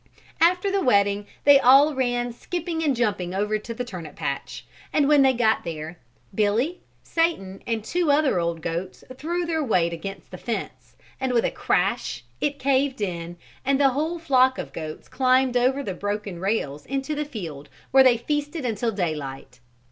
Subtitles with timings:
[0.41, 5.07] After the wedding they all ran skipping and jumping over to the turnip patch and
[5.07, 5.99] when they got there
[6.33, 11.45] Billy, Satan and two other old goats threw their weight against the fence and with
[11.45, 16.39] a crash it caved in and the whole flock of goats climbed over the broken
[16.39, 19.59] rails into the field where they feasted until daylight.